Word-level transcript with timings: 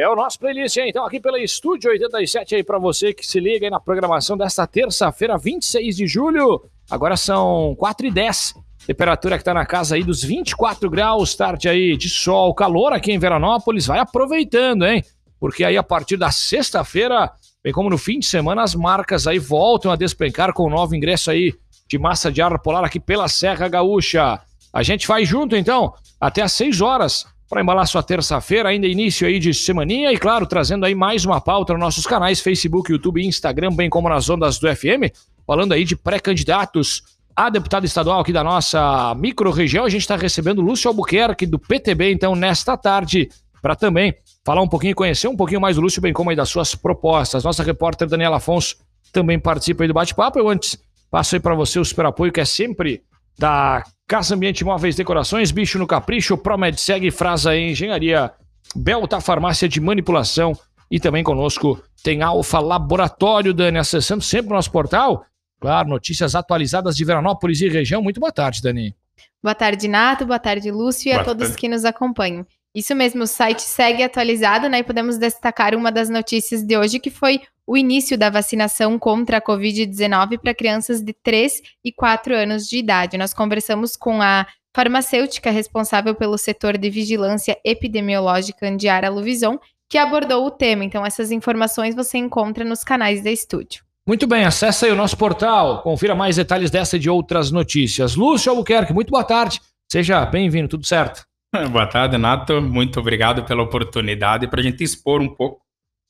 É 0.00 0.08
o 0.08 0.16
nosso 0.16 0.38
playlist, 0.38 0.78
hein? 0.78 0.86
Então, 0.88 1.04
aqui 1.04 1.20
pela 1.20 1.38
Estúdio 1.38 1.90
87 1.90 2.54
aí 2.54 2.64
para 2.64 2.78
você 2.78 3.12
que 3.12 3.26
se 3.26 3.38
liga 3.38 3.66
aí 3.66 3.70
na 3.70 3.78
programação 3.78 4.34
desta 4.34 4.66
terça-feira, 4.66 5.36
26 5.36 5.94
de 5.94 6.06
julho. 6.06 6.64
Agora 6.90 7.18
são 7.18 7.76
4 7.78 8.06
e 8.06 8.10
10 8.10 8.54
Temperatura 8.86 9.36
que 9.36 9.44
tá 9.44 9.52
na 9.52 9.66
casa 9.66 9.96
aí 9.96 10.02
dos 10.02 10.22
24 10.22 10.88
graus, 10.88 11.34
tarde 11.34 11.68
aí 11.68 11.98
de 11.98 12.08
sol, 12.08 12.54
calor 12.54 12.94
aqui 12.94 13.12
em 13.12 13.18
Veranópolis. 13.18 13.86
Vai 13.86 13.98
aproveitando, 13.98 14.86
hein? 14.86 15.04
Porque 15.38 15.64
aí 15.64 15.76
a 15.76 15.82
partir 15.82 16.16
da 16.16 16.30
sexta-feira, 16.30 17.30
bem 17.62 17.70
como 17.70 17.90
no 17.90 17.98
fim 17.98 18.20
de 18.20 18.24
semana, 18.24 18.62
as 18.62 18.74
marcas 18.74 19.26
aí 19.26 19.38
voltam 19.38 19.92
a 19.92 19.96
despencar 19.96 20.54
com 20.54 20.62
o 20.62 20.70
novo 20.70 20.96
ingresso 20.96 21.30
aí 21.30 21.52
de 21.86 21.98
massa 21.98 22.32
de 22.32 22.40
ar 22.40 22.58
polar 22.58 22.84
aqui 22.84 22.98
pela 22.98 23.28
Serra 23.28 23.68
Gaúcha. 23.68 24.40
A 24.72 24.82
gente 24.82 25.06
vai 25.06 25.26
junto 25.26 25.54
então, 25.54 25.92
até 26.18 26.40
às 26.40 26.52
6 26.52 26.80
horas 26.80 27.26
para 27.50 27.62
embalar 27.62 27.84
sua 27.88 28.00
terça-feira, 28.00 28.68
ainda 28.68 28.86
início 28.86 29.26
aí 29.26 29.40
de 29.40 29.52
semaninha 29.52 30.12
e 30.12 30.16
claro, 30.16 30.46
trazendo 30.46 30.86
aí 30.86 30.94
mais 30.94 31.24
uma 31.24 31.40
pauta 31.40 31.72
nos 31.72 31.80
nossos 31.80 32.06
canais 32.06 32.38
Facebook, 32.38 32.92
YouTube 32.92 33.20
e 33.20 33.26
Instagram, 33.26 33.72
bem 33.72 33.90
como 33.90 34.08
nas 34.08 34.30
ondas 34.30 34.60
do 34.60 34.72
FM, 34.72 35.10
falando 35.44 35.72
aí 35.72 35.82
de 35.82 35.96
pré-candidatos 35.96 37.02
a 37.34 37.50
deputado 37.50 37.84
estadual 37.84 38.20
aqui 38.20 38.32
da 38.32 38.44
nossa 38.44 39.16
micro-região. 39.16 39.84
A 39.84 39.88
gente 39.88 40.02
está 40.02 40.14
recebendo 40.14 40.62
Lúcio 40.62 40.86
Albuquerque 40.86 41.44
do 41.44 41.58
PTB, 41.58 42.12
então, 42.12 42.36
nesta 42.36 42.76
tarde, 42.76 43.28
para 43.60 43.74
também 43.74 44.14
falar 44.44 44.62
um 44.62 44.68
pouquinho, 44.68 44.94
conhecer 44.94 45.26
um 45.26 45.36
pouquinho 45.36 45.60
mais 45.60 45.74
do 45.74 45.82
Lúcio, 45.82 46.00
bem 46.00 46.12
como 46.12 46.30
aí 46.30 46.36
das 46.36 46.48
suas 46.48 46.76
propostas. 46.76 47.42
Nossa 47.42 47.64
repórter 47.64 48.08
Daniela 48.08 48.36
Afonso 48.36 48.76
também 49.12 49.40
participa 49.40 49.82
aí 49.82 49.88
do 49.88 49.94
bate-papo. 49.94 50.38
Eu 50.38 50.48
antes 50.48 50.78
passo 51.10 51.34
aí 51.34 51.40
para 51.40 51.56
você 51.56 51.80
o 51.80 51.84
super 51.84 52.06
apoio, 52.06 52.30
que 52.30 52.40
é 52.40 52.44
sempre 52.44 53.02
da 53.40 53.82
Casa 54.06 54.34
Ambiente 54.34 54.62
Móveis 54.62 54.94
Decorações, 54.94 55.50
Bicho 55.50 55.78
no 55.78 55.86
Capricho, 55.86 56.36
Promed 56.36 56.78
Segue, 56.78 57.10
Frasa 57.10 57.56
Engenharia, 57.56 58.30
Belta 58.76 59.18
Farmácia 59.18 59.66
de 59.66 59.80
Manipulação 59.80 60.52
e 60.90 61.00
também 61.00 61.24
conosco 61.24 61.82
tem 62.02 62.20
Alfa 62.20 62.60
Laboratório, 62.60 63.54
Dani, 63.54 63.78
acessando 63.78 64.22
sempre 64.22 64.52
o 64.52 64.54
nosso 64.54 64.70
portal. 64.70 65.24
Claro, 65.58 65.88
notícias 65.88 66.34
atualizadas 66.34 66.94
de 66.94 67.02
Veranópolis 67.02 67.62
e 67.62 67.68
região. 67.68 68.02
Muito 68.02 68.20
boa 68.20 68.32
tarde, 68.32 68.60
Dani. 68.60 68.94
Boa 69.42 69.54
tarde, 69.54 69.88
Nato. 69.88 70.26
Boa 70.26 70.38
tarde, 70.38 70.70
Lúcio 70.70 71.08
e 71.08 71.12
boa 71.12 71.22
a 71.22 71.24
todos 71.24 71.48
tarde. 71.48 71.58
que 71.58 71.68
nos 71.68 71.86
acompanham. 71.86 72.46
Isso 72.74 72.94
mesmo, 72.94 73.22
o 73.22 73.26
site 73.26 73.62
segue 73.62 74.02
atualizado, 74.02 74.68
né? 74.68 74.80
E 74.80 74.84
podemos 74.84 75.16
destacar 75.16 75.74
uma 75.74 75.90
das 75.90 76.10
notícias 76.10 76.62
de 76.62 76.76
hoje, 76.76 77.00
que 77.00 77.10
foi 77.10 77.40
o 77.70 77.76
início 77.76 78.18
da 78.18 78.28
vacinação 78.28 78.98
contra 78.98 79.36
a 79.36 79.40
Covid-19 79.40 80.40
para 80.40 80.52
crianças 80.52 81.00
de 81.00 81.12
3 81.12 81.62
e 81.84 81.92
4 81.92 82.34
anos 82.34 82.66
de 82.66 82.78
idade. 82.78 83.16
Nós 83.16 83.32
conversamos 83.32 83.94
com 83.94 84.20
a 84.20 84.44
farmacêutica 84.74 85.52
responsável 85.52 86.12
pelo 86.16 86.36
setor 86.36 86.76
de 86.76 86.90
vigilância 86.90 87.56
epidemiológica 87.64 88.66
Andiara 88.66 89.08
Luvison, 89.08 89.56
que 89.88 89.96
abordou 89.96 90.44
o 90.44 90.50
tema. 90.50 90.84
Então, 90.84 91.06
essas 91.06 91.30
informações 91.30 91.94
você 91.94 92.18
encontra 92.18 92.64
nos 92.64 92.82
canais 92.82 93.22
da 93.22 93.30
estúdio. 93.30 93.84
Muito 94.04 94.26
bem, 94.26 94.44
acesse 94.44 94.86
aí 94.86 94.90
o 94.90 94.96
nosso 94.96 95.16
portal, 95.16 95.80
confira 95.80 96.16
mais 96.16 96.34
detalhes 96.34 96.72
dessa 96.72 96.96
e 96.96 96.98
de 96.98 97.08
outras 97.08 97.52
notícias. 97.52 98.16
Lúcio 98.16 98.50
Albuquerque, 98.50 98.92
muito 98.92 99.10
boa 99.10 99.22
tarde. 99.22 99.60
Seja 99.88 100.26
bem-vindo, 100.26 100.66
tudo 100.66 100.84
certo? 100.84 101.24
Boa 101.70 101.86
tarde, 101.86 102.16
Nato. 102.16 102.60
Muito 102.60 102.98
obrigado 102.98 103.44
pela 103.44 103.62
oportunidade 103.62 104.48
para 104.48 104.60
a 104.60 104.62
gente 104.62 104.82
expor 104.84 105.20
um 105.20 105.28
pouco 105.28 105.60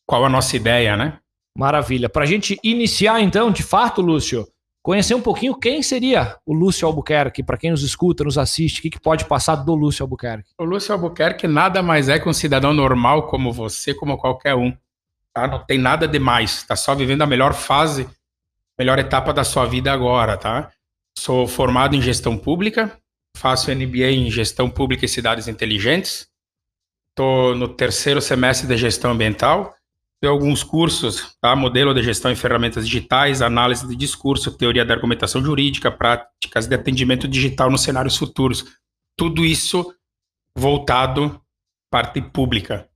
qual 0.07 0.25
a 0.25 0.29
nossa 0.29 0.55
ideia, 0.55 0.97
né? 0.97 1.19
Maravilha. 1.57 2.09
Para 2.09 2.25
a 2.25 2.27
gente 2.27 2.59
iniciar, 2.63 3.21
então, 3.21 3.51
de 3.51 3.63
fato, 3.63 4.01
Lúcio, 4.01 4.47
conhecer 4.83 5.15
um 5.15 5.21
pouquinho 5.21 5.59
quem 5.59 5.83
seria 5.83 6.37
o 6.47 6.55
Lúcio 6.55 6.87
Albuquerque, 6.87 7.43
para 7.43 7.57
quem 7.57 7.71
nos 7.71 7.83
escuta, 7.83 8.25
nos 8.25 8.39
assiste, 8.39 8.79
o 8.79 8.83
que, 8.83 8.91
que 8.91 9.01
pode 9.01 9.25
passar 9.25 9.57
do 9.57 9.75
Lúcio 9.75 10.03
Albuquerque? 10.03 10.51
O 10.59 10.65
Lúcio 10.65 10.93
Albuquerque 10.95 11.47
nada 11.47 11.83
mais 11.83 12.09
é 12.09 12.19
que 12.19 12.29
um 12.29 12.33
cidadão 12.33 12.73
normal 12.73 13.27
como 13.27 13.53
você, 13.53 13.93
como 13.93 14.17
qualquer 14.17 14.55
um. 14.55 14.77
Tá? 15.35 15.47
Não 15.47 15.65
tem 15.65 15.79
nada 15.79 16.09
demais. 16.09 16.59
Está 16.59 16.77
só 16.77 16.95
vivendo 16.95 17.23
a 17.23 17.27
melhor 17.27 17.53
fase, 17.53 18.09
melhor 18.79 18.99
etapa 18.99 19.33
da 19.33 19.45
sua 19.45 19.67
vida 19.67 19.93
agora, 19.93 20.37
tá? 20.37 20.71
Sou 21.19 21.47
formado 21.47 21.95
em 21.95 22.01
gestão 22.01 22.37
pública, 22.37 22.97
faço 23.37 23.71
MBA 23.71 24.11
em 24.11 24.31
gestão 24.31 24.71
pública 24.71 25.05
e 25.05 25.09
cidades 25.09 25.49
inteligentes. 25.49 26.29
Estou 27.11 27.55
no 27.55 27.69
terceiro 27.69 28.21
semestre 28.21 28.67
de 28.67 28.77
gestão 28.77 29.11
ambiental 29.11 29.75
tem 30.21 30.29
alguns 30.29 30.63
cursos, 30.63 31.35
tá? 31.41 31.57
Modelo 31.57 31.95
de 31.95 32.03
gestão 32.03 32.31
em 32.31 32.37
ferramentas 32.37 32.87
digitais, 32.87 33.41
análise 33.41 33.89
de 33.89 33.97
discurso, 33.97 34.53
teoria 34.53 34.85
da 34.85 34.93
argumentação 34.93 35.43
jurídica, 35.43 35.91
práticas 35.91 36.67
de 36.67 36.75
atendimento 36.75 37.27
digital 37.27 37.71
nos 37.71 37.83
cenários 37.83 38.17
futuros. 38.17 38.67
Tudo 39.17 39.45
isso 39.45 39.95
voltado 40.55 41.41
parte 41.91 42.21
pública. 42.21 42.87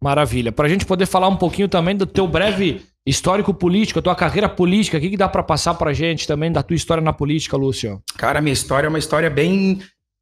Maravilha. 0.00 0.52
Para 0.52 0.66
a 0.66 0.68
gente 0.68 0.86
poder 0.86 1.06
falar 1.06 1.28
um 1.28 1.36
pouquinho 1.36 1.68
também 1.68 1.96
do 1.96 2.06
teu 2.06 2.26
breve 2.26 2.82
histórico 3.04 3.52
político, 3.52 3.98
a 3.98 4.02
tua 4.02 4.14
carreira 4.14 4.48
política, 4.48 4.98
o 4.98 5.00
que, 5.00 5.10
que 5.10 5.16
dá 5.16 5.28
para 5.28 5.42
passar 5.42 5.74
para 5.74 5.90
a 5.90 5.94
gente 5.94 6.26
também 6.26 6.50
da 6.52 6.62
tua 6.62 6.76
história 6.76 7.02
na 7.02 7.12
política, 7.12 7.56
Lúcio? 7.56 8.00
Cara, 8.16 8.40
minha 8.40 8.52
história 8.52 8.86
é 8.86 8.88
uma 8.88 8.98
história 8.98 9.28
bem. 9.28 9.80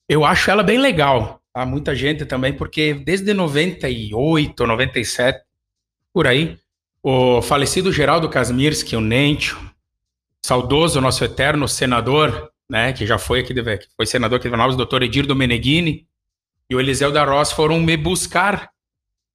Eu 0.08 0.24
acho 0.24 0.50
ela 0.50 0.62
bem 0.62 0.78
legal. 0.78 1.41
Há 1.54 1.66
muita 1.66 1.94
gente 1.94 2.24
também, 2.24 2.52
porque 2.52 2.94
desde 2.94 3.34
98, 3.34 4.66
97, 4.66 5.47
por 6.18 6.26
aí. 6.26 6.58
O 7.00 7.40
falecido 7.40 7.92
Geraldo 7.92 8.28
Kasmirski, 8.28 8.96
o 8.96 9.00
Nentio, 9.00 9.56
saudoso 10.44 11.00
nosso 11.00 11.22
eterno 11.22 11.68
senador, 11.68 12.50
né, 12.68 12.92
que 12.92 13.06
já 13.06 13.18
foi 13.18 13.38
aqui, 13.38 13.54
de, 13.54 13.62
foi 13.96 14.04
senador 14.04 14.40
aqui 14.40 14.48
de 14.48 14.50
Manaus, 14.50 14.74
doutor 14.74 15.04
Edir 15.04 15.28
Domeneghini, 15.28 16.08
e 16.68 16.74
o 16.74 16.80
Eliseu 16.80 17.12
da 17.12 17.24
Ross 17.24 17.52
foram 17.52 17.78
me 17.80 17.96
buscar 17.96 18.68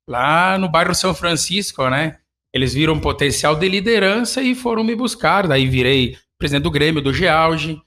lá 0.06 0.58
no 0.58 0.68
bairro 0.68 0.94
São 0.94 1.16
Francisco, 1.16 1.90
né? 1.90 2.18
Eles 2.54 2.74
viram 2.74 3.00
potencial 3.00 3.56
de 3.56 3.70
liderança 3.70 4.42
e 4.42 4.54
foram 4.54 4.84
me 4.84 4.94
buscar. 4.94 5.48
Daí 5.48 5.66
virei 5.66 6.18
presidente 6.38 6.64
do 6.64 6.72
Grêmio, 6.72 7.02
do 7.02 7.14
Geauge, 7.14 7.82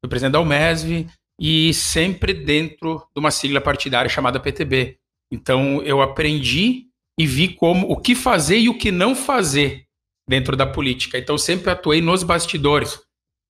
fui 0.00 0.08
presidente 0.08 0.32
da 0.32 0.40
Umesv 0.40 1.06
e 1.38 1.74
sempre 1.74 2.32
dentro 2.32 3.06
de 3.14 3.20
uma 3.20 3.30
sigla 3.30 3.60
partidária 3.60 4.08
chamada 4.08 4.40
PTB. 4.40 4.96
Então 5.30 5.82
eu 5.82 6.00
aprendi 6.00 6.87
e 7.18 7.26
vi 7.26 7.48
como 7.48 7.90
o 7.90 7.96
que 7.96 8.14
fazer 8.14 8.58
e 8.58 8.68
o 8.68 8.78
que 8.78 8.92
não 8.92 9.14
fazer 9.14 9.84
dentro 10.28 10.56
da 10.56 10.66
política. 10.66 11.18
Então 11.18 11.36
sempre 11.36 11.70
atuei 11.70 12.00
nos 12.00 12.22
bastidores, 12.22 13.00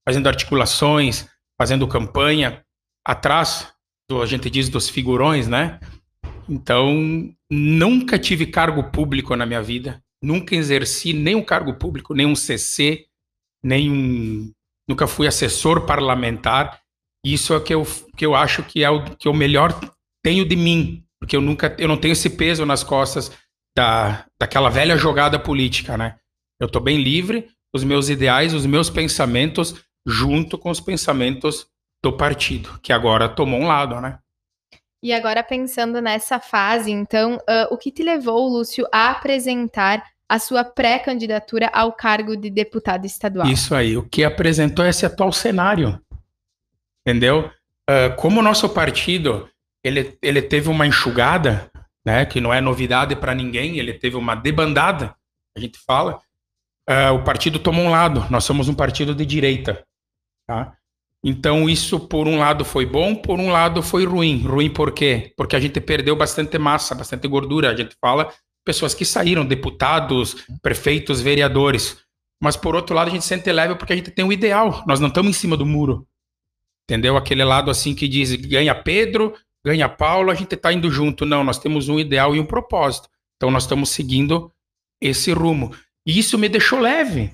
fazendo 0.08 0.28
articulações, 0.28 1.28
fazendo 1.60 1.86
campanha 1.86 2.64
atrás 3.06 3.72
do 4.08 4.22
a 4.22 4.26
gente 4.26 4.48
diz 4.48 4.70
dos 4.70 4.88
figurões, 4.88 5.46
né? 5.46 5.78
Então 6.48 7.30
nunca 7.50 8.18
tive 8.18 8.46
cargo 8.46 8.90
público 8.90 9.36
na 9.36 9.44
minha 9.44 9.62
vida, 9.62 10.02
nunca 10.22 10.54
exerci 10.54 11.12
nenhum 11.12 11.42
cargo 11.42 11.74
público, 11.74 12.14
nenhum 12.14 12.34
CC, 12.34 13.06
nenhum 13.62 14.50
nunca 14.88 15.06
fui 15.06 15.26
assessor 15.26 15.84
parlamentar. 15.84 16.80
Isso 17.22 17.52
é 17.52 17.56
o 17.58 17.62
que 17.62 17.74
eu, 17.74 17.86
que 18.16 18.24
eu 18.24 18.34
acho 18.34 18.62
que 18.62 18.82
é 18.82 18.88
o 18.88 19.04
que 19.16 19.28
eu 19.28 19.34
melhor 19.34 19.78
tenho 20.24 20.48
de 20.48 20.56
mim, 20.56 21.04
porque 21.20 21.36
eu 21.36 21.42
nunca 21.42 21.76
eu 21.78 21.88
não 21.88 21.98
tenho 21.98 22.12
esse 22.12 22.30
peso 22.30 22.64
nas 22.64 22.82
costas 22.82 23.30
da, 23.78 24.24
daquela 24.36 24.68
velha 24.68 24.96
jogada 24.96 25.38
política, 25.38 25.96
né? 25.96 26.16
Eu 26.60 26.66
estou 26.66 26.82
bem 26.82 27.00
livre, 27.00 27.48
os 27.72 27.84
meus 27.84 28.08
ideais, 28.08 28.52
os 28.52 28.66
meus 28.66 28.90
pensamentos, 28.90 29.72
junto 30.04 30.58
com 30.58 30.68
os 30.68 30.80
pensamentos 30.80 31.68
do 32.02 32.12
partido, 32.12 32.80
que 32.82 32.92
agora 32.92 33.28
tomou 33.28 33.60
um 33.60 33.68
lado, 33.68 34.00
né? 34.00 34.18
E 35.00 35.12
agora 35.12 35.44
pensando 35.44 36.00
nessa 36.00 36.40
fase, 36.40 36.90
então, 36.90 37.36
uh, 37.36 37.72
o 37.72 37.78
que 37.78 37.92
te 37.92 38.02
levou, 38.02 38.48
Lúcio, 38.48 38.84
a 38.92 39.10
apresentar 39.10 40.04
a 40.28 40.40
sua 40.40 40.64
pré-candidatura 40.64 41.70
ao 41.72 41.92
cargo 41.92 42.36
de 42.36 42.50
deputado 42.50 43.06
estadual? 43.06 43.46
Isso 43.46 43.76
aí, 43.76 43.96
o 43.96 44.02
que 44.02 44.24
apresentou 44.24 44.84
esse 44.84 45.06
atual 45.06 45.32
cenário, 45.32 46.00
entendeu? 47.06 47.48
Uh, 47.88 48.14
como 48.16 48.40
o 48.40 48.42
nosso 48.42 48.68
partido 48.68 49.48
ele, 49.84 50.18
ele 50.20 50.42
teve 50.42 50.68
uma 50.68 50.84
enxugada 50.84 51.70
né, 52.08 52.24
que 52.24 52.40
não 52.40 52.54
é 52.54 52.58
novidade 52.58 53.14
para 53.14 53.34
ninguém, 53.34 53.78
ele 53.78 53.92
teve 53.92 54.16
uma 54.16 54.34
debandada, 54.34 55.14
a 55.54 55.60
gente 55.60 55.78
fala. 55.86 56.22
Uh, 56.88 57.12
o 57.14 57.22
partido 57.22 57.58
tomou 57.58 57.84
um 57.84 57.90
lado, 57.90 58.24
nós 58.30 58.44
somos 58.44 58.66
um 58.66 58.74
partido 58.74 59.14
de 59.14 59.26
direita. 59.26 59.84
Tá? 60.46 60.74
Então, 61.22 61.68
isso, 61.68 62.00
por 62.00 62.26
um 62.26 62.38
lado, 62.38 62.64
foi 62.64 62.86
bom, 62.86 63.14
por 63.14 63.38
um 63.38 63.50
lado, 63.50 63.82
foi 63.82 64.06
ruim. 64.06 64.42
Ruim 64.42 64.70
por 64.70 64.92
quê? 64.92 65.34
Porque 65.36 65.54
a 65.54 65.60
gente 65.60 65.82
perdeu 65.82 66.16
bastante 66.16 66.56
massa, 66.56 66.94
bastante 66.94 67.28
gordura. 67.28 67.70
A 67.70 67.76
gente 67.76 67.94
fala 68.00 68.32
pessoas 68.64 68.94
que 68.94 69.04
saíram, 69.04 69.44
deputados, 69.44 70.46
prefeitos, 70.62 71.20
vereadores. 71.20 71.98
Mas, 72.42 72.56
por 72.56 72.74
outro 72.74 72.96
lado, 72.96 73.08
a 73.08 73.10
gente 73.10 73.26
sente 73.26 73.52
leve 73.52 73.74
porque 73.74 73.92
a 73.92 73.96
gente 73.96 74.10
tem 74.10 74.24
um 74.24 74.32
ideal. 74.32 74.82
Nós 74.86 74.98
não 74.98 75.08
estamos 75.08 75.28
em 75.28 75.38
cima 75.38 75.58
do 75.58 75.66
muro. 75.66 76.08
Entendeu? 76.88 77.18
Aquele 77.18 77.44
lado 77.44 77.70
assim 77.70 77.94
que 77.94 78.08
diz 78.08 78.34
ganha 78.34 78.74
Pedro, 78.74 79.34
ganha 79.64 79.88
Paulo, 79.88 80.30
a 80.30 80.34
gente 80.34 80.54
está 80.54 80.72
indo 80.72 80.90
junto. 80.90 81.26
Não, 81.26 81.44
nós 81.44 81.58
temos 81.58 81.88
um 81.88 81.98
ideal 81.98 82.34
e 82.34 82.40
um 82.40 82.46
propósito. 82.46 83.08
Então 83.36 83.50
nós 83.50 83.64
estamos 83.64 83.90
seguindo 83.90 84.52
esse 85.00 85.32
rumo. 85.32 85.74
E 86.06 86.18
isso 86.18 86.38
me 86.38 86.48
deixou 86.48 86.80
leve, 86.80 87.32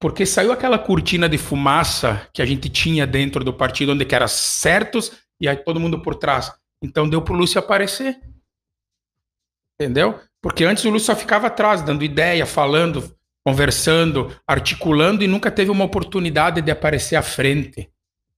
porque 0.00 0.26
saiu 0.26 0.52
aquela 0.52 0.78
cortina 0.78 1.28
de 1.28 1.38
fumaça 1.38 2.28
que 2.32 2.42
a 2.42 2.46
gente 2.46 2.68
tinha 2.68 3.06
dentro 3.06 3.44
do 3.44 3.52
partido, 3.52 3.92
onde 3.92 4.04
que 4.04 4.14
era 4.14 4.28
certos 4.28 5.12
e 5.40 5.48
aí 5.48 5.56
todo 5.56 5.80
mundo 5.80 6.02
por 6.02 6.14
trás. 6.16 6.52
Então 6.82 7.08
deu 7.08 7.22
para 7.22 7.34
o 7.34 7.36
Lúcio 7.36 7.58
aparecer. 7.58 8.18
Entendeu? 9.78 10.18
Porque 10.42 10.64
antes 10.64 10.84
o 10.84 10.90
Lúcio 10.90 11.06
só 11.06 11.16
ficava 11.16 11.46
atrás, 11.48 11.82
dando 11.82 12.04
ideia, 12.04 12.46
falando, 12.46 13.14
conversando, 13.44 14.34
articulando 14.46 15.22
e 15.22 15.28
nunca 15.28 15.50
teve 15.50 15.70
uma 15.70 15.84
oportunidade 15.84 16.60
de 16.60 16.70
aparecer 16.70 17.16
à 17.16 17.22
frente. 17.22 17.90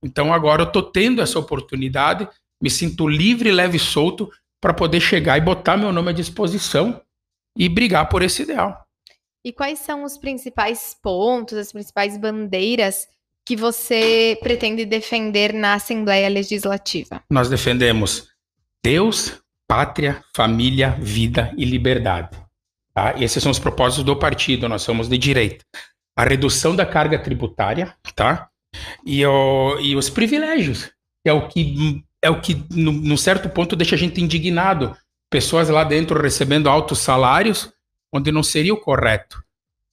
Então 0.03 0.33
agora 0.33 0.63
eu 0.63 0.67
estou 0.67 0.83
tendo 0.83 1.23
essa 1.23 1.39
oportunidade, 1.39 2.29
me 2.61 2.71
sinto 2.71 3.09
livre, 3.09 3.51
leve 3.51 3.77
e 3.77 3.81
solto 3.81 4.31
para 4.61 4.75
poder 4.75 5.01
chegar 5.01 5.39
e 5.39 5.41
botar 5.41 5.77
meu 5.77 5.93
nome 5.93 6.11
à 6.11 6.13
disposição 6.13 7.01
e 7.57 7.69
brigar 7.69 8.09
por 8.09 8.23
esse 8.23 8.43
ideal. 8.43 8.87
E 9.45 9.53
quais 9.53 9.79
são 9.79 10.05
os 10.05 10.19
principais 10.19 10.97
pontos, 11.01 11.57
as 11.57 11.73
principais 11.73 12.17
bandeiras 12.17 13.07
que 13.47 13.57
você 13.57 14.39
pretende 14.43 14.85
defender 14.85 15.53
na 15.55 15.75
Assembleia 15.75 16.29
Legislativa? 16.29 17.23
Nós 17.31 17.49
defendemos 17.49 18.29
Deus, 18.83 19.41
pátria, 19.67 20.23
família, 20.35 20.97
vida 21.01 21.55
e 21.57 21.65
liberdade. 21.65 22.37
Tá? 22.93 23.15
Esses 23.19 23.43
são 23.43 23.53
os 23.53 23.59
propósitos 23.59 24.05
do 24.05 24.17
partido, 24.17 24.69
nós 24.69 24.83
somos 24.83 25.09
de 25.09 25.17
direita. 25.17 25.65
A 26.17 26.25
redução 26.25 26.75
da 26.75 26.85
carga 26.85 27.19
tributária, 27.19 27.95
tá? 28.15 28.51
E, 29.07 29.25
o, 29.25 29.79
e 29.81 29.95
os 29.95 30.11
privilégios, 30.11 30.91
que 31.23 31.31
é 31.31 31.33
o 31.33 31.49
que, 31.49 32.05
é 32.23 32.31
o 32.31 32.41
que 32.41 32.65
num 32.71 33.17
certo 33.17 33.49
ponto, 33.49 33.77
deixa 33.77 33.95
a 33.95 33.99
gente 33.99 34.21
indignado. 34.21 34.97
Pessoas 35.31 35.69
lá 35.69 35.85
dentro 35.85 36.21
recebendo 36.21 36.69
altos 36.69 36.99
salários, 36.99 37.73
onde 38.13 38.33
não 38.33 38.43
seria 38.43 38.73
o 38.73 38.81
correto 38.81 39.43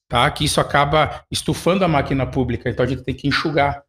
tá? 0.07 0.29
Que 0.31 0.45
isso 0.45 0.61
acaba 0.61 1.23
estufando 1.31 1.83
a 1.83 1.87
máquina 1.87 2.25
pública, 2.25 2.69
então 2.69 2.85
a 2.85 2.87
gente 2.87 3.03
tem 3.03 3.15
que 3.15 3.27
enxugar. 3.27 3.83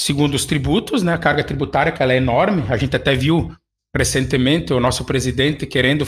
Segundo 0.00 0.34
os 0.34 0.44
tributos, 0.44 1.02
né, 1.02 1.12
a 1.12 1.18
carga 1.18 1.44
tributária 1.44 1.92
que 1.92 2.02
ela 2.02 2.12
é 2.12 2.16
enorme, 2.16 2.64
a 2.68 2.76
gente 2.76 2.96
até 2.96 3.14
viu 3.14 3.54
recentemente 3.94 4.72
o 4.72 4.80
nosso 4.80 5.04
presidente 5.04 5.66
querendo 5.66 6.06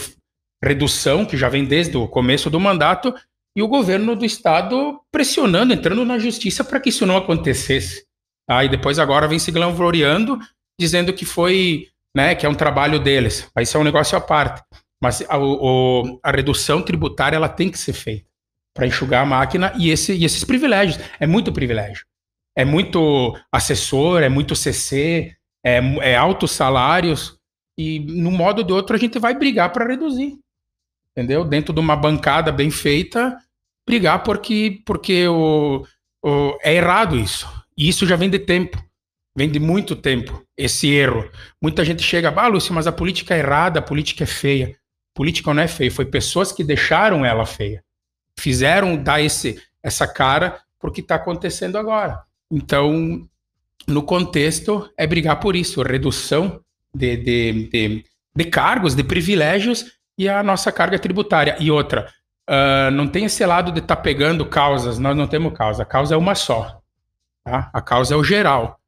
redução, 0.63 1.25
que 1.25 1.37
já 1.37 1.49
vem 1.49 1.65
desde 1.65 1.95
o 1.95 2.07
começo 2.07 2.49
do 2.49 2.59
mandato, 2.59 3.13
e 3.55 3.61
o 3.61 3.67
governo 3.67 4.15
do 4.15 4.25
estado 4.25 4.99
pressionando, 5.11 5.73
entrando 5.73 6.03
na 6.03 6.19
justiça 6.19 6.63
para 6.63 6.79
que 6.79 6.89
isso 6.89 7.05
não 7.05 7.15
acontecesse. 7.15 8.05
Tá? 8.47 8.63
E 8.65 8.69
depois 8.69 8.99
agora 8.99 9.27
vem 9.27 9.39
se 9.39 9.51
glamoriando, 9.51 10.37
dizendo 10.79 11.13
que 11.13 11.25
foi, 11.25 11.87
né, 12.15 12.35
que 12.35 12.45
é 12.45 12.49
um 12.49 12.55
trabalho 12.55 12.99
deles. 12.99 13.49
Aí 13.55 13.63
isso 13.63 13.77
é 13.77 13.79
um 13.79 13.83
negócio 13.83 14.17
à 14.17 14.21
parte. 14.21 14.61
Mas 15.01 15.23
a, 15.29 15.37
o, 15.37 16.19
a 16.23 16.31
redução 16.31 16.81
tributária 16.81 17.35
ela 17.35 17.49
tem 17.49 17.69
que 17.69 17.77
ser 17.77 17.93
feita 17.93 18.25
para 18.73 18.87
enxugar 18.87 19.23
a 19.23 19.25
máquina 19.25 19.73
e, 19.77 19.89
esse, 19.89 20.13
e 20.13 20.25
esses 20.25 20.43
privilégios. 20.43 20.99
É 21.19 21.25
muito 21.25 21.51
privilégio. 21.51 22.05
É 22.57 22.65
muito 22.65 23.37
assessor, 23.51 24.21
é 24.21 24.29
muito 24.29 24.55
CC, 24.55 25.35
é, 25.63 25.79
é 26.01 26.15
altos 26.15 26.51
salários. 26.51 27.37
E, 27.77 27.99
no 27.99 28.31
modo 28.31 28.59
ou 28.59 28.63
de 28.63 28.73
outro, 28.73 28.95
a 28.95 28.99
gente 28.99 29.19
vai 29.19 29.33
brigar 29.33 29.71
para 29.71 29.87
reduzir. 29.87 30.37
Entendeu? 31.11 31.45
Dentro 31.45 31.73
de 31.73 31.79
uma 31.79 31.95
bancada 31.95 32.51
bem 32.51 32.69
feita, 32.69 33.37
brigar 33.85 34.23
porque, 34.23 34.81
porque 34.85 35.27
o, 35.27 35.85
o, 36.23 36.57
é 36.61 36.75
errado 36.75 37.17
isso. 37.17 37.47
E 37.77 37.87
isso 37.87 38.05
já 38.05 38.15
vem 38.15 38.29
de 38.29 38.39
tempo. 38.39 38.83
Vem 39.37 39.49
de 39.49 39.59
muito 39.59 39.95
tempo, 39.95 40.43
esse 40.57 40.89
erro. 40.89 41.29
Muita 41.61 41.83
gente 41.83 42.01
chega, 42.01 42.33
ah, 42.35 42.47
Lúcio, 42.47 42.73
mas 42.73 42.87
a 42.87 42.91
política 42.91 43.35
é 43.35 43.39
errada, 43.39 43.79
a 43.79 43.83
política 43.83 44.23
é 44.23 44.27
feia. 44.27 44.69
A 44.69 45.15
política 45.17 45.53
não 45.53 45.61
é 45.61 45.67
feia, 45.67 45.91
foi 45.91 46.05
pessoas 46.05 46.51
que 46.51 46.63
deixaram 46.63 47.25
ela 47.25 47.45
feia 47.45 47.83
fizeram 48.37 49.01
dar 49.01 49.21
esse, 49.21 49.61
essa 49.81 50.07
cara 50.07 50.59
para 50.79 50.89
o 50.89 50.93
que 50.93 51.01
está 51.01 51.15
acontecendo 51.15 51.77
agora. 51.77 52.21
Então, 52.51 53.27
no 53.87 54.03
contexto, 54.03 54.89
é 54.97 55.07
brigar 55.07 55.39
por 55.39 55.55
isso, 55.55 55.81
redução 55.81 56.61
de, 56.93 57.17
de, 57.17 57.69
de, 57.69 58.05
de 58.35 58.45
cargos, 58.45 58.95
de 58.95 59.03
privilégios 59.03 59.85
e 60.17 60.29
a 60.29 60.43
nossa 60.43 60.71
carga 60.71 60.99
tributária. 60.99 61.55
E 61.59 61.71
outra, 61.71 62.11
uh, 62.49 62.91
não 62.91 63.07
tem 63.07 63.25
esse 63.25 63.45
lado 63.45 63.71
de 63.71 63.79
estar 63.79 63.95
tá 63.95 64.01
pegando 64.01 64.45
causas, 64.45 64.99
nós 64.99 65.15
não 65.15 65.27
temos 65.27 65.53
causa, 65.53 65.83
a 65.83 65.85
causa 65.85 66.13
é 66.13 66.17
uma 66.17 66.35
só. 66.35 66.79
Tá? 67.43 67.69
A 67.73 67.81
causa 67.81 68.13
é 68.13 68.17
o 68.17 68.23
geral. 68.23 68.79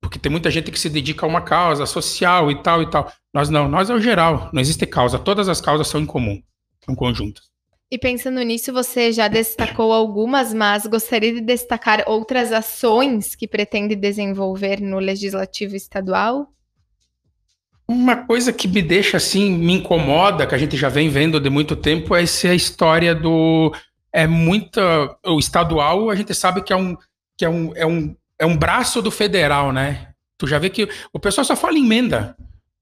Porque 0.00 0.18
tem 0.18 0.32
muita 0.32 0.50
gente 0.50 0.70
que 0.70 0.78
se 0.78 0.88
dedica 0.88 1.26
a 1.26 1.28
uma 1.28 1.42
causa 1.42 1.84
social 1.86 2.50
e 2.50 2.62
tal 2.62 2.82
e 2.82 2.90
tal. 2.90 3.12
Nós 3.32 3.48
não, 3.48 3.68
nós 3.68 3.90
é 3.90 3.94
o 3.94 4.00
geral, 4.00 4.48
não 4.52 4.60
existe 4.60 4.86
causa, 4.86 5.18
todas 5.18 5.48
as 5.48 5.60
causas 5.60 5.88
são 5.88 6.00
em 6.00 6.06
comum, 6.06 6.42
são 6.84 6.94
conjuntas. 6.94 7.50
E 7.92 7.98
pensando 7.98 8.40
nisso, 8.42 8.72
você 8.72 9.10
já 9.10 9.26
destacou 9.26 9.92
algumas, 9.92 10.54
mas 10.54 10.86
gostaria 10.86 11.34
de 11.34 11.40
destacar 11.40 12.04
outras 12.06 12.52
ações 12.52 13.34
que 13.34 13.48
pretende 13.48 13.96
desenvolver 13.96 14.80
no 14.80 15.00
legislativo 15.00 15.74
estadual? 15.74 16.46
Uma 17.88 18.24
coisa 18.24 18.52
que 18.52 18.68
me 18.68 18.80
deixa 18.80 19.16
assim, 19.16 19.50
me 19.50 19.72
incomoda, 19.72 20.46
que 20.46 20.54
a 20.54 20.58
gente 20.58 20.76
já 20.76 20.88
vem 20.88 21.08
vendo 21.08 21.40
de 21.40 21.50
muito 21.50 21.74
tempo, 21.74 22.14
é 22.14 22.22
essa 22.22 22.54
história 22.54 23.12
do. 23.12 23.74
É 24.12 24.24
muita. 24.24 24.80
O 25.26 25.40
estadual, 25.40 26.08
a 26.10 26.14
gente 26.14 26.32
sabe 26.32 26.62
que 26.62 26.72
é 26.72 26.76
um, 26.76 26.96
que 27.36 27.44
é 27.44 27.48
um, 27.48 27.72
é 27.74 27.84
um, 27.84 28.14
é 28.40 28.46
um 28.46 28.56
braço 28.56 29.02
do 29.02 29.10
federal, 29.10 29.70
né? 29.70 30.08
Tu 30.38 30.46
já 30.46 30.58
vê 30.58 30.70
que 30.70 30.88
o 31.12 31.20
pessoal 31.20 31.44
só 31.44 31.54
fala 31.54 31.78
em 31.78 31.84
emenda. 31.84 32.34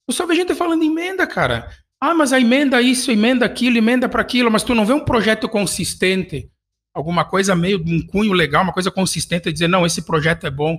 Eu 0.06 0.14
só 0.14 0.25
vejo 0.25 0.40
gente 0.40 0.55
falando 0.55 0.84
em 0.84 0.90
emenda, 0.90 1.26
cara. 1.26 1.69
Ah, 2.00 2.14
mas 2.14 2.32
a 2.32 2.40
emenda 2.40 2.81
isso, 2.81 3.10
emenda 3.10 3.44
aquilo, 3.44 3.76
emenda 3.76 4.08
para 4.08 4.22
aquilo, 4.22 4.50
mas 4.52 4.62
tu 4.62 4.72
não 4.72 4.87
vê 4.87 4.93
um 4.93 5.05
projeto 5.05 5.49
consistente, 5.49 6.49
alguma 6.94 7.25
coisa 7.25 7.56
meio 7.56 7.82
de 7.82 7.93
um 7.93 8.06
cunho 8.06 8.32
legal, 8.32 8.62
uma 8.62 8.72
coisa 8.72 8.90
consistente, 8.90 9.52
dizer, 9.52 9.69
não, 9.69 9.84
esse 9.84 10.02
projeto 10.02 10.46
é 10.46 10.50
bom. 10.50 10.78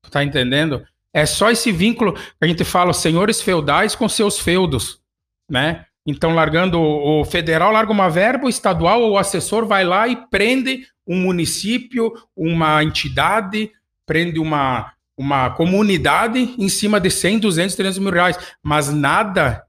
Tu 0.00 0.10
tá 0.10 0.22
entendendo? 0.22 0.84
É 1.12 1.26
só 1.26 1.50
esse 1.50 1.72
vínculo 1.72 2.12
que 2.14 2.22
a 2.40 2.46
gente 2.46 2.62
fala, 2.62 2.92
senhores 2.92 3.42
feudais 3.42 3.96
com 3.96 4.08
seus 4.08 4.38
feudos, 4.38 5.00
né? 5.50 5.84
Então, 6.06 6.32
largando 6.32 6.80
o 6.80 7.24
federal, 7.24 7.72
larga 7.72 7.92
uma 7.92 8.08
verba, 8.08 8.46
o 8.46 8.48
estadual 8.48 9.02
ou 9.02 9.12
o 9.12 9.18
assessor 9.18 9.66
vai 9.66 9.84
lá 9.84 10.06
e 10.06 10.16
prende 10.28 10.86
um 11.06 11.20
município, 11.20 12.12
uma 12.36 12.82
entidade, 12.82 13.70
prende 14.12 14.38
uma, 14.38 14.92
uma 15.16 15.48
comunidade 15.48 16.54
em 16.58 16.68
cima 16.68 17.00
de 17.00 17.10
100, 17.10 17.38
200, 17.38 17.74
300 17.74 17.98
mil 17.98 18.12
reais. 18.12 18.38
Mas 18.62 18.92
nada 18.92 19.64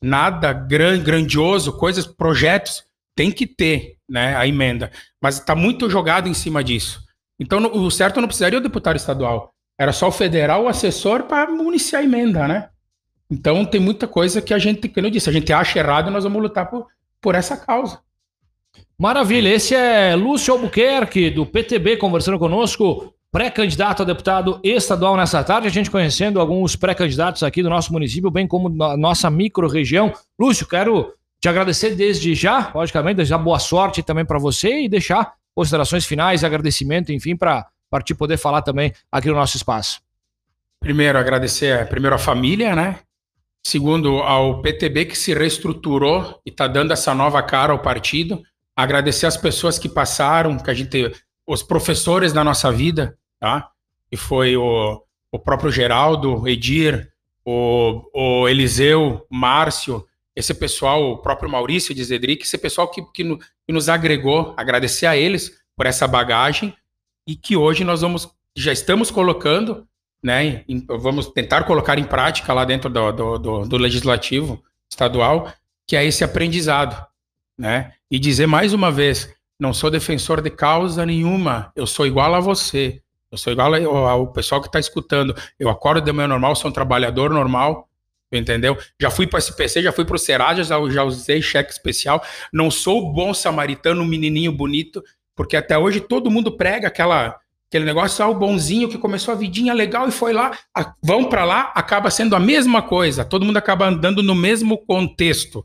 nada 0.00 0.52
gran, 0.52 1.00
grandioso, 1.02 1.72
coisas, 1.72 2.06
projetos, 2.06 2.84
tem 3.14 3.30
que 3.32 3.44
ter 3.44 3.96
né, 4.08 4.36
a 4.36 4.46
emenda. 4.46 4.90
Mas 5.20 5.38
está 5.38 5.54
muito 5.54 5.90
jogado 5.90 6.28
em 6.28 6.34
cima 6.34 6.62
disso. 6.62 7.02
Então, 7.40 7.60
o 7.72 7.90
certo 7.90 8.20
não 8.20 8.28
precisaria 8.28 8.58
o 8.58 8.62
deputado 8.62 8.96
estadual. 8.96 9.52
Era 9.76 9.92
só 9.92 10.08
o 10.08 10.12
federal, 10.12 10.64
o 10.64 10.68
assessor, 10.68 11.24
para 11.24 11.50
municiar 11.50 12.02
a 12.02 12.04
emenda, 12.04 12.46
né? 12.46 12.68
Então, 13.28 13.64
tem 13.64 13.80
muita 13.80 14.06
coisa 14.06 14.40
que 14.40 14.54
a 14.54 14.58
gente, 14.58 14.88
como 14.88 15.06
eu 15.06 15.10
disse, 15.10 15.28
a 15.28 15.32
gente 15.32 15.52
acha 15.52 15.80
errado 15.80 16.08
e 16.08 16.12
nós 16.12 16.22
vamos 16.22 16.40
lutar 16.40 16.68
por, 16.68 16.86
por 17.20 17.34
essa 17.34 17.56
causa. 17.56 18.00
Maravilha, 18.98 19.48
esse 19.48 19.74
é 19.74 20.14
Lúcio 20.14 20.54
Albuquerque, 20.54 21.30
do 21.30 21.44
PTB, 21.44 21.96
conversando 21.96 22.38
conosco 22.38 23.12
pré-candidato 23.32 24.02
a 24.02 24.04
deputado 24.04 24.60
estadual 24.62 25.16
nessa 25.16 25.42
tarde, 25.42 25.66
a 25.66 25.70
gente 25.70 25.90
conhecendo 25.90 26.38
alguns 26.38 26.76
pré-candidatos 26.76 27.42
aqui 27.42 27.62
do 27.62 27.70
nosso 27.70 27.90
município, 27.90 28.30
bem 28.30 28.46
como 28.46 28.68
da 28.68 28.94
nossa 28.94 29.30
micro-região. 29.30 30.12
Lúcio, 30.38 30.68
quero 30.68 31.14
te 31.40 31.48
agradecer 31.48 31.96
desde 31.96 32.34
já, 32.34 32.70
logicamente, 32.74 33.16
desejar 33.16 33.38
boa 33.38 33.58
sorte 33.58 34.02
também 34.02 34.24
para 34.24 34.38
você 34.38 34.82
e 34.82 34.88
deixar 34.88 35.32
considerações 35.54 36.04
finais, 36.04 36.44
agradecimento, 36.44 37.10
enfim, 37.10 37.34
para 37.34 37.66
partir 37.90 38.14
poder 38.14 38.36
falar 38.36 38.60
também 38.60 38.92
aqui 39.10 39.28
no 39.28 39.34
nosso 39.34 39.56
espaço. 39.56 40.00
Primeiro, 40.78 41.18
agradecer 41.18 41.88
primeiro 41.88 42.14
a 42.14 42.18
família, 42.18 42.76
né? 42.76 42.98
Segundo, 43.64 44.18
ao 44.18 44.60
PTB 44.60 45.06
que 45.06 45.16
se 45.16 45.32
reestruturou 45.32 46.40
e 46.44 46.50
está 46.50 46.66
dando 46.66 46.92
essa 46.92 47.14
nova 47.14 47.42
cara 47.42 47.72
ao 47.72 47.78
partido. 47.78 48.42
Agradecer 48.76 49.26
as 49.26 49.36
pessoas 49.36 49.78
que 49.78 49.88
passaram, 49.88 50.58
que 50.58 50.70
a 50.70 50.74
gente, 50.74 51.12
os 51.46 51.62
professores 51.62 52.32
da 52.32 52.42
nossa 52.42 52.70
vida, 52.72 53.16
tá? 53.42 53.70
E 54.10 54.16
foi 54.16 54.56
o, 54.56 55.02
o 55.32 55.36
próprio 55.36 55.72
Geraldo, 55.72 56.46
Edir, 56.46 57.10
o, 57.44 58.00
o 58.14 58.48
Eliseu, 58.48 59.26
Márcio, 59.28 60.06
esse 60.36 60.54
pessoal, 60.54 61.02
o 61.10 61.18
próprio 61.18 61.50
Maurício 61.50 61.92
de 61.92 62.04
Zedric, 62.04 62.44
esse 62.44 62.56
pessoal 62.56 62.86
que, 62.86 63.02
que, 63.12 63.24
no, 63.24 63.38
que, 63.38 63.72
nos 63.72 63.88
agregou, 63.88 64.54
agradecer 64.56 65.06
a 65.06 65.16
eles 65.16 65.60
por 65.76 65.86
essa 65.86 66.06
bagagem 66.06 66.72
e 67.26 67.34
que 67.34 67.56
hoje 67.56 67.82
nós 67.82 68.02
vamos, 68.02 68.30
já 68.56 68.72
estamos 68.72 69.10
colocando, 69.10 69.88
né, 70.22 70.64
em, 70.68 70.86
vamos 70.86 71.26
tentar 71.26 71.64
colocar 71.64 71.98
em 71.98 72.04
prática 72.04 72.52
lá 72.52 72.64
dentro 72.64 72.88
do, 72.88 73.10
do, 73.10 73.38
do, 73.38 73.64
do 73.66 73.76
legislativo 73.76 74.62
estadual, 74.88 75.52
que 75.84 75.96
é 75.96 76.04
esse 76.04 76.22
aprendizado, 76.22 77.04
né, 77.58 77.92
e 78.08 78.20
dizer 78.20 78.46
mais 78.46 78.72
uma 78.72 78.92
vez, 78.92 79.34
não 79.58 79.74
sou 79.74 79.90
defensor 79.90 80.40
de 80.40 80.50
causa 80.50 81.04
nenhuma, 81.04 81.72
eu 81.74 81.88
sou 81.88 82.06
igual 82.06 82.32
a 82.36 82.40
você, 82.40 83.02
eu 83.32 83.38
sou 83.38 83.50
igual 83.50 83.74
ao 84.06 84.26
pessoal 84.30 84.60
que 84.60 84.68
está 84.68 84.78
escutando. 84.78 85.34
Eu 85.58 85.70
acordo 85.70 86.04
de 86.04 86.12
manhã 86.12 86.28
normal, 86.28 86.54
sou 86.54 86.70
um 86.70 86.72
trabalhador 86.72 87.30
normal, 87.30 87.88
entendeu? 88.30 88.76
Já 89.00 89.10
fui 89.10 89.26
para 89.26 89.38
o 89.38 89.40
SPC, 89.40 89.82
já 89.82 89.90
fui 89.90 90.04
para 90.04 90.16
o 90.16 90.18
Serasa, 90.18 90.62
já, 90.62 90.76
já 90.90 91.02
usei 91.02 91.40
cheque 91.40 91.72
especial. 91.72 92.22
Não 92.52 92.70
sou 92.70 93.10
bom 93.10 93.32
samaritano, 93.32 94.04
menininho 94.04 94.52
bonito, 94.52 95.02
porque 95.34 95.56
até 95.56 95.78
hoje 95.78 95.98
todo 95.98 96.30
mundo 96.30 96.56
prega 96.56 96.88
aquela 96.88 97.38
aquele 97.68 97.86
negócio, 97.86 98.22
ah, 98.22 98.28
o 98.28 98.34
bonzinho 98.34 98.86
que 98.86 98.98
começou 98.98 99.32
a 99.32 99.34
vidinha 99.36 99.72
legal 99.72 100.06
e 100.06 100.12
foi 100.12 100.34
lá, 100.34 100.58
a, 100.76 100.94
vão 101.02 101.24
para 101.24 101.42
lá, 101.46 101.72
acaba 101.74 102.10
sendo 102.10 102.36
a 102.36 102.38
mesma 102.38 102.82
coisa. 102.82 103.24
Todo 103.24 103.46
mundo 103.46 103.56
acaba 103.56 103.86
andando 103.86 104.22
no 104.22 104.34
mesmo 104.34 104.76
contexto. 104.76 105.64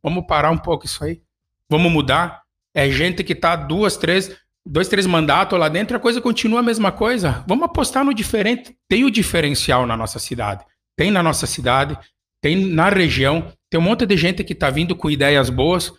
Vamos 0.00 0.24
parar 0.24 0.52
um 0.52 0.58
pouco 0.58 0.86
isso 0.86 1.02
aí. 1.02 1.20
vamos 1.68 1.90
mudar. 1.90 2.42
É 2.72 2.88
gente 2.88 3.24
que 3.24 3.34
tá 3.34 3.56
duas, 3.56 3.96
três, 3.96 4.36
dois, 4.68 4.86
três 4.86 5.06
mandatos 5.06 5.58
lá 5.58 5.68
dentro, 5.68 5.96
a 5.96 6.00
coisa 6.00 6.20
continua 6.20 6.60
a 6.60 6.62
mesma 6.62 6.92
coisa. 6.92 7.42
Vamos 7.48 7.64
apostar 7.64 8.04
no 8.04 8.12
diferente. 8.12 8.76
Tem 8.88 9.04
o 9.04 9.10
diferencial 9.10 9.86
na 9.86 9.96
nossa 9.96 10.18
cidade. 10.18 10.64
Tem 10.96 11.10
na 11.10 11.22
nossa 11.22 11.46
cidade, 11.46 11.96
tem 12.42 12.56
na 12.56 12.88
região, 12.88 13.52
tem 13.70 13.80
um 13.80 13.84
monte 13.84 14.04
de 14.04 14.16
gente 14.16 14.44
que 14.44 14.52
está 14.52 14.68
vindo 14.68 14.96
com 14.96 15.08
ideias 15.08 15.48
boas, 15.48 15.92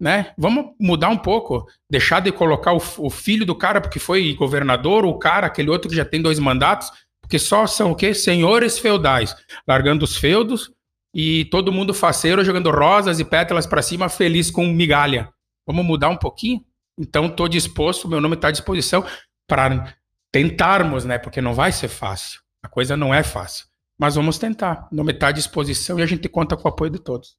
né? 0.00 0.32
Vamos 0.38 0.66
mudar 0.80 1.08
um 1.08 1.18
pouco, 1.18 1.66
deixar 1.90 2.20
de 2.20 2.30
colocar 2.30 2.72
o, 2.72 2.82
o, 2.98 3.10
filho 3.10 3.44
do 3.44 3.54
cara 3.54 3.80
porque 3.80 3.98
foi 3.98 4.32
governador, 4.34 5.04
o 5.04 5.18
cara, 5.18 5.48
aquele 5.48 5.70
outro 5.70 5.90
que 5.90 5.96
já 5.96 6.04
tem 6.04 6.22
dois 6.22 6.38
mandatos, 6.38 6.90
porque 7.20 7.38
só 7.38 7.66
são 7.66 7.90
o 7.90 7.96
quê? 7.96 8.14
Senhores 8.14 8.78
feudais, 8.78 9.34
largando 9.66 10.04
os 10.04 10.16
feudos 10.16 10.70
e 11.12 11.46
todo 11.46 11.72
mundo 11.72 11.92
faceiro 11.92 12.44
jogando 12.44 12.70
rosas 12.70 13.18
e 13.18 13.24
pétalas 13.24 13.66
para 13.66 13.82
cima, 13.82 14.08
feliz 14.08 14.50
com 14.52 14.66
migalha. 14.66 15.28
Vamos 15.66 15.84
mudar 15.84 16.10
um 16.10 16.16
pouquinho? 16.16 16.64
Então, 16.98 17.26
estou 17.26 17.48
disposto, 17.48 18.08
meu 18.08 18.20
nome 18.20 18.36
está 18.36 18.48
à 18.48 18.50
disposição 18.52 19.04
para 19.46 19.94
tentarmos, 20.30 21.04
né? 21.04 21.18
Porque 21.18 21.40
não 21.40 21.54
vai 21.54 21.72
ser 21.72 21.88
fácil. 21.88 22.40
A 22.62 22.68
coisa 22.68 22.96
não 22.96 23.14
é 23.14 23.22
fácil. 23.22 23.66
Mas 23.98 24.14
vamos 24.14 24.38
tentar. 24.38 24.88
O 24.90 24.94
nome 24.94 25.12
está 25.12 25.28
à 25.28 25.32
disposição 25.32 25.98
e 25.98 26.02
a 26.02 26.06
gente 26.06 26.28
conta 26.28 26.56
com 26.56 26.66
o 26.66 26.68
apoio 26.68 26.90
de 26.90 26.98
todos. 26.98 27.36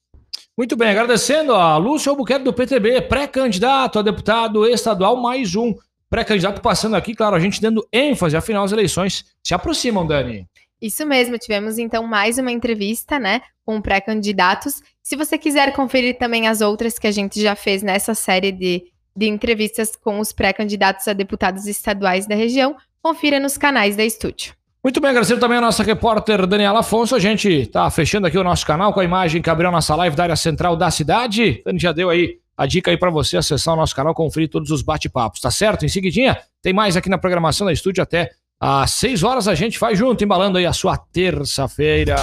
Muito 0.57 0.77
bem, 0.77 0.89
agradecendo 0.89 1.53
a 1.53 1.75
Lúcio 1.75 2.09
Albuquerque 2.09 2.45
do 2.45 2.53
PTB, 2.53 3.01
pré-candidato 3.01 3.99
a 3.99 4.01
deputado 4.01 4.65
estadual, 4.65 5.17
mais 5.17 5.53
um 5.55 5.75
pré-candidato 6.09 6.61
passando 6.61 6.95
aqui, 6.95 7.13
claro, 7.13 7.35
a 7.35 7.39
gente 7.39 7.61
dando 7.61 7.85
ênfase, 7.91 8.37
afinal 8.37 8.63
as 8.63 8.71
eleições 8.71 9.25
se 9.43 9.53
aproximam, 9.53 10.07
Dani. 10.07 10.47
Isso 10.81 11.05
mesmo, 11.05 11.37
tivemos 11.37 11.77
então 11.77 12.07
mais 12.07 12.37
uma 12.37 12.51
entrevista, 12.51 13.19
né, 13.19 13.41
com 13.65 13.81
pré-candidatos. 13.81 14.81
Se 15.03 15.17
você 15.17 15.37
quiser 15.37 15.73
conferir 15.73 16.17
também 16.17 16.47
as 16.47 16.61
outras 16.61 16.97
que 16.97 17.07
a 17.07 17.11
gente 17.11 17.41
já 17.41 17.55
fez 17.55 17.83
nessa 17.83 18.13
série 18.13 18.51
de 18.51 18.83
de 19.15 19.27
entrevistas 19.27 19.95
com 19.95 20.19
os 20.19 20.31
pré-candidatos 20.31 21.07
a 21.07 21.13
deputados 21.13 21.67
estaduais 21.67 22.27
da 22.27 22.35
região, 22.35 22.75
confira 23.01 23.39
nos 23.39 23.57
canais 23.57 23.95
da 23.95 24.03
Estúdio. 24.03 24.53
Muito 24.83 25.01
bem, 25.01 25.09
agradecer 25.09 25.37
também 25.37 25.57
a 25.57 25.61
nossa 25.61 25.81
repórter 25.81 26.45
Daniela 26.45 26.81
Afonso. 26.81 27.15
A 27.15 27.19
gente 27.19 27.49
está 27.49 27.89
fechando 27.89 28.27
aqui 28.27 28.37
o 28.37 28.43
nosso 28.43 28.65
canal 28.65 28.93
com 28.93 28.99
a 28.99 29.03
imagem 29.03 29.41
que 29.41 29.49
abriu 29.49 29.69
a 29.69 29.71
nossa 29.71 29.95
live 29.95 30.15
da 30.15 30.23
área 30.23 30.35
central 30.35 30.75
da 30.75 30.91
cidade. 30.91 31.61
Dani 31.65 31.79
já 31.79 31.91
deu 31.91 32.09
aí 32.09 32.37
a 32.55 32.65
dica 32.65 32.91
aí 32.91 32.97
para 32.97 33.09
você 33.09 33.37
acessar 33.37 33.73
o 33.73 33.77
nosso 33.77 33.95
canal, 33.95 34.13
conferir 34.13 34.49
todos 34.49 34.69
os 34.69 34.81
bate-papos, 34.81 35.41
tá 35.41 35.49
certo? 35.49 35.85
Em 35.85 35.89
seguidinha, 35.89 36.37
tem 36.61 36.71
mais 36.71 36.95
aqui 36.95 37.09
na 37.09 37.17
programação 37.17 37.65
da 37.65 37.73
Estúdio 37.73 38.03
até 38.03 38.31
às 38.59 38.91
6 38.91 39.23
horas 39.23 39.47
a 39.47 39.55
gente 39.55 39.79
vai 39.79 39.95
junto, 39.95 40.23
embalando 40.23 40.57
aí 40.57 40.65
a 40.65 40.73
sua 40.73 40.97
terça-feira. 40.97 42.15